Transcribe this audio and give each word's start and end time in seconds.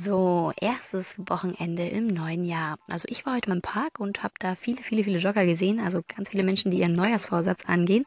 So, 0.00 0.52
erstes 0.60 1.16
Wochenende 1.18 1.82
im 1.88 2.06
neuen 2.06 2.44
Jahr. 2.44 2.78
Also 2.88 3.06
ich 3.08 3.26
war 3.26 3.34
heute 3.34 3.48
mal 3.48 3.56
im 3.56 3.62
Park 3.62 3.98
und 3.98 4.22
habe 4.22 4.34
da 4.38 4.54
viele, 4.54 4.80
viele, 4.80 5.02
viele 5.02 5.18
Jogger 5.18 5.44
gesehen. 5.44 5.80
Also 5.80 6.02
ganz 6.06 6.28
viele 6.28 6.44
Menschen, 6.44 6.70
die 6.70 6.78
ihren 6.78 6.92
Neujahrsvorsatz 6.92 7.64
angehen. 7.66 8.04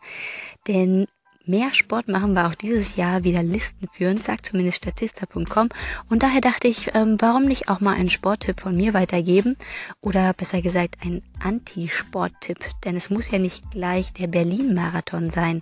Denn 0.67 1.07
mehr 1.45 1.73
Sport 1.73 2.07
machen 2.07 2.35
war 2.35 2.49
auch 2.49 2.55
dieses 2.55 2.95
Jahr 2.95 3.23
wieder 3.23 3.43
listenführend, 3.43 4.23
sagt 4.23 4.45
zumindest 4.45 4.77
statista.com. 4.77 5.69
Und 6.09 6.23
daher 6.23 6.41
dachte 6.41 6.67
ich, 6.67 6.91
ähm, 6.93 7.17
warum 7.19 7.45
nicht 7.45 7.69
auch 7.69 7.79
mal 7.79 7.95
einen 7.95 8.09
Sporttipp 8.09 8.59
von 8.59 8.75
mir 8.75 8.93
weitergeben? 8.93 9.57
Oder 10.01 10.33
besser 10.33 10.61
gesagt, 10.61 10.97
ein 11.01 11.21
Anti-Sport-Tipp. 11.39 12.59
Denn 12.85 12.95
es 12.95 13.09
muss 13.09 13.31
ja 13.31 13.39
nicht 13.39 13.69
gleich 13.71 14.13
der 14.13 14.27
Berlin-Marathon 14.27 15.29
sein. 15.29 15.61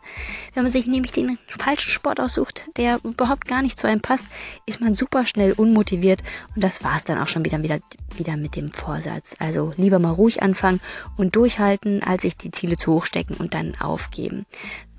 Wenn 0.54 0.64
man 0.64 0.72
sich 0.72 0.86
nämlich 0.86 1.12
den 1.12 1.38
falschen 1.48 1.92
Sport 1.92 2.20
aussucht, 2.20 2.66
der 2.78 3.00
überhaupt 3.04 3.48
gar 3.48 3.62
nicht 3.62 3.78
zu 3.78 3.88
einem 3.88 4.02
passt, 4.02 4.26
ist 4.66 4.82
man 4.82 4.96
super 4.96 5.26
schnell 5.26 5.54
unmotiviert. 5.54 6.22
Und 6.56 6.64
das 6.64 6.84
war's 6.84 7.04
dann 7.04 7.20
auch 7.20 7.28
schon 7.28 7.46
wieder, 7.46 7.62
wieder, 7.64 7.80
wieder 8.16 8.38
mit 8.38 8.56
dem 8.56 8.72
Vorsatz. 8.72 9.36
Also 9.40 9.74
lieber 9.78 10.00
mal 10.00 10.12
ruhig 10.12 10.42
anfangen 10.42 10.82
und 11.18 11.36
durchhalten, 11.36 12.04
als 12.04 12.24
sich 12.24 12.36
die 12.36 12.52
Ziele 12.52 12.78
zu 12.78 12.94
hoch 12.94 13.06
stecken 13.06 13.36
und 13.36 13.54
dann 13.54 13.76
aufgeben. 13.80 14.46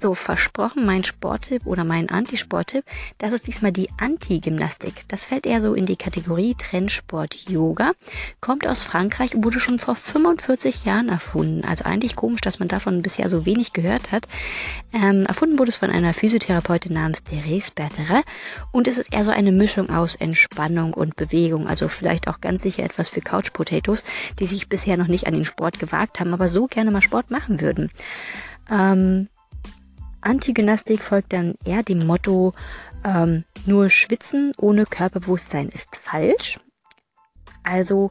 So, 0.02 0.14
versprochen, 0.14 0.69
mein 0.74 1.04
Sporttipp 1.04 1.66
oder 1.66 1.84
mein 1.84 2.10
Antisporttipp, 2.10 2.84
das 3.18 3.32
ist 3.32 3.46
diesmal 3.46 3.72
die 3.72 3.88
Anti-Gymnastik. 3.98 5.08
Das 5.08 5.24
fällt 5.24 5.46
eher 5.46 5.60
so 5.60 5.74
in 5.74 5.86
die 5.86 5.96
Kategorie 5.96 6.54
Trendsport 6.54 7.48
Yoga, 7.48 7.92
kommt 8.40 8.66
aus 8.66 8.82
Frankreich 8.82 9.34
und 9.34 9.44
wurde 9.44 9.60
schon 9.60 9.78
vor 9.78 9.96
45 9.96 10.84
Jahren 10.84 11.08
erfunden. 11.08 11.64
Also 11.64 11.84
eigentlich 11.84 12.16
komisch, 12.16 12.40
dass 12.40 12.58
man 12.58 12.68
davon 12.68 13.02
bisher 13.02 13.28
so 13.28 13.46
wenig 13.46 13.72
gehört 13.72 14.12
hat. 14.12 14.28
Ähm, 14.92 15.26
erfunden 15.26 15.58
wurde 15.58 15.70
es 15.70 15.76
von 15.76 15.90
einer 15.90 16.14
Physiotherapeutin 16.14 16.92
namens 16.92 17.22
Therese 17.22 17.70
Berteret 17.74 18.24
und 18.72 18.88
es 18.88 18.98
ist 18.98 19.12
eher 19.12 19.24
so 19.24 19.30
eine 19.30 19.52
Mischung 19.52 19.90
aus 19.90 20.14
Entspannung 20.14 20.94
und 20.94 21.16
Bewegung. 21.16 21.66
Also 21.66 21.88
vielleicht 21.88 22.28
auch 22.28 22.40
ganz 22.40 22.62
sicher 22.62 22.84
etwas 22.84 23.08
für 23.08 23.20
Couch 23.20 23.52
Potatoes, 23.52 24.04
die 24.38 24.46
sich 24.46 24.68
bisher 24.68 24.96
noch 24.96 25.08
nicht 25.08 25.26
an 25.26 25.34
den 25.34 25.44
Sport 25.44 25.78
gewagt 25.78 26.20
haben, 26.20 26.34
aber 26.34 26.48
so 26.48 26.66
gerne 26.66 26.90
mal 26.90 27.02
Sport 27.02 27.30
machen 27.30 27.60
würden. 27.60 27.90
Ähm, 28.70 29.28
Antigymnastik 30.20 31.02
folgt 31.02 31.32
dann 31.32 31.54
eher 31.64 31.82
dem 31.82 32.06
Motto, 32.06 32.52
ähm, 33.04 33.44
nur 33.66 33.88
Schwitzen 33.90 34.52
ohne 34.58 34.86
Körperbewusstsein 34.86 35.68
ist 35.68 35.96
falsch. 35.96 36.60
Also 37.62 38.10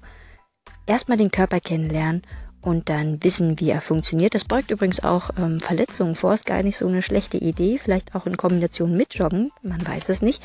erstmal 0.86 1.18
den 1.18 1.32
Körper 1.32 1.60
kennenlernen 1.60 2.24
und 2.62 2.90
dann 2.90 3.24
wissen, 3.24 3.60
wie 3.60 3.70
er 3.70 3.82
funktioniert. 3.82 4.36
Das 4.36 4.46
beugt 4.46 4.72
übrigens 4.72 5.02
auch 5.02 5.30
ähm, 5.38 5.60
Verletzungen 5.60 6.16
vor. 6.16 6.34
Ist 6.34 6.46
gar 6.46 6.62
nicht 6.64 6.78
so 6.78 6.88
eine 6.88 7.02
schlechte 7.02 7.38
Idee. 7.38 7.78
Vielleicht 7.78 8.16
auch 8.16 8.26
in 8.26 8.38
Kombination 8.38 8.96
mit 8.98 9.16
Joggen. 9.16 9.52
Man 9.62 9.86
weiß 9.86 10.10
es 10.10 10.22
nicht. 10.22 10.44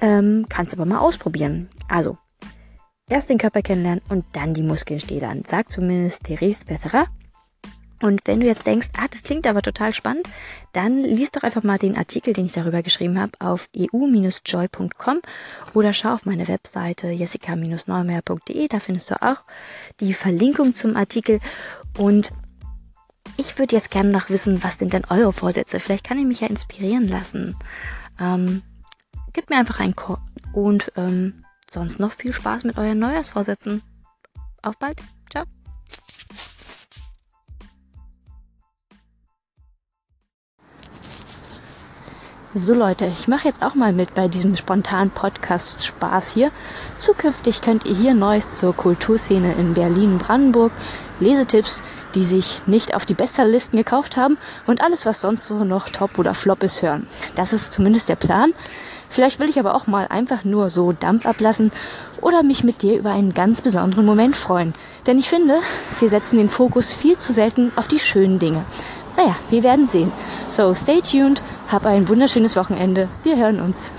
Ähm, 0.00 0.46
kannst 0.48 0.74
aber 0.74 0.86
mal 0.86 0.98
ausprobieren. 0.98 1.68
Also, 1.88 2.18
erst 3.08 3.30
den 3.30 3.38
Körper 3.38 3.62
kennenlernen 3.62 4.02
und 4.08 4.24
dann 4.32 4.54
die 4.54 4.62
Muskeln 4.62 5.00
stählern. 5.00 5.42
Sagt 5.46 5.72
zumindest 5.72 6.24
Therese 6.24 6.64
Bethera. 6.64 7.06
Und 8.00 8.22
wenn 8.24 8.40
du 8.40 8.46
jetzt 8.46 8.66
denkst, 8.66 8.88
ah, 8.98 9.06
das 9.10 9.22
klingt 9.22 9.46
aber 9.46 9.62
total 9.62 9.92
spannend, 9.92 10.26
dann 10.72 11.02
liest 11.02 11.36
doch 11.36 11.42
einfach 11.42 11.62
mal 11.62 11.78
den 11.78 11.96
Artikel, 11.96 12.32
den 12.32 12.46
ich 12.46 12.52
darüber 12.52 12.82
geschrieben 12.82 13.20
habe, 13.20 13.32
auf 13.40 13.68
eu-joy.com 13.76 15.20
oder 15.74 15.92
schau 15.92 16.14
auf 16.14 16.24
meine 16.24 16.48
Webseite 16.48 17.08
jessica-neumeier.de, 17.08 18.68
da 18.68 18.80
findest 18.80 19.10
du 19.10 19.22
auch 19.22 19.44
die 20.00 20.14
Verlinkung 20.14 20.74
zum 20.74 20.96
Artikel. 20.96 21.40
Und 21.98 22.30
ich 23.36 23.58
würde 23.58 23.76
jetzt 23.76 23.90
gerne 23.90 24.10
noch 24.10 24.30
wissen, 24.30 24.62
was 24.62 24.78
sind 24.78 24.92
denn 24.92 25.04
eure 25.10 25.32
Vorsätze? 25.32 25.80
Vielleicht 25.80 26.04
kann 26.04 26.18
ich 26.18 26.24
mich 26.24 26.40
ja 26.40 26.48
inspirieren 26.48 27.08
lassen. 27.08 27.56
Ähm, 28.18 28.62
gebt 29.32 29.50
mir 29.50 29.56
einfach 29.56 29.80
einen 29.80 29.96
Code 29.96 30.22
und 30.52 30.92
ähm, 30.96 31.44
sonst 31.70 32.00
noch 32.00 32.12
viel 32.12 32.32
Spaß 32.32 32.64
mit 32.64 32.78
euren 32.78 32.98
Neujahrsvorsätzen. 32.98 33.82
Auf 34.62 34.78
bald. 34.78 35.00
Ciao. 35.30 35.44
So 42.52 42.74
Leute, 42.74 43.06
ich 43.06 43.28
mache 43.28 43.46
jetzt 43.46 43.62
auch 43.64 43.76
mal 43.76 43.92
mit 43.92 44.14
bei 44.14 44.26
diesem 44.26 44.56
spontanen 44.56 45.12
Podcast 45.12 45.84
Spaß 45.84 46.32
hier. 46.32 46.50
Zukünftig 46.98 47.60
könnt 47.60 47.84
ihr 47.86 47.94
hier 47.94 48.12
Neues 48.12 48.58
zur 48.58 48.74
Kulturszene 48.74 49.52
in 49.52 49.72
Berlin-Brandenburg, 49.72 50.72
Lesetipps, 51.20 51.84
die 52.16 52.24
sich 52.24 52.62
nicht 52.66 52.96
auf 52.96 53.06
die 53.06 53.14
Bestsellerlisten 53.14 53.78
gekauft 53.78 54.16
haben 54.16 54.36
und 54.66 54.82
alles, 54.82 55.06
was 55.06 55.20
sonst 55.20 55.46
so 55.46 55.62
noch 55.62 55.90
top 55.90 56.18
oder 56.18 56.34
flop 56.34 56.64
ist, 56.64 56.82
hören. 56.82 57.06
Das 57.36 57.52
ist 57.52 57.72
zumindest 57.72 58.08
der 58.08 58.16
Plan. 58.16 58.52
Vielleicht 59.08 59.38
will 59.38 59.48
ich 59.48 59.60
aber 59.60 59.76
auch 59.76 59.86
mal 59.86 60.08
einfach 60.08 60.44
nur 60.44 60.70
so 60.70 60.90
Dampf 60.90 61.26
ablassen 61.26 61.70
oder 62.20 62.42
mich 62.42 62.64
mit 62.64 62.82
dir 62.82 62.98
über 62.98 63.12
einen 63.12 63.32
ganz 63.32 63.62
besonderen 63.62 64.06
Moment 64.06 64.34
freuen. 64.34 64.74
Denn 65.06 65.20
ich 65.20 65.28
finde, 65.28 65.54
wir 66.00 66.08
setzen 66.08 66.36
den 66.36 66.50
Fokus 66.50 66.92
viel 66.92 67.16
zu 67.16 67.32
selten 67.32 67.70
auf 67.76 67.86
die 67.86 68.00
schönen 68.00 68.40
Dinge. 68.40 68.64
Naja, 69.20 69.36
wir 69.50 69.62
werden 69.62 69.84
sehen. 69.84 70.10
So, 70.48 70.72
stay 70.72 71.02
tuned, 71.02 71.42
hab 71.68 71.84
ein 71.84 72.08
wunderschönes 72.08 72.56
Wochenende. 72.56 73.10
Wir 73.22 73.36
hören 73.36 73.60
uns. 73.60 73.92